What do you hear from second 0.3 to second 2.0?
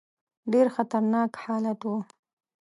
ډېر خطرناک حالت وو.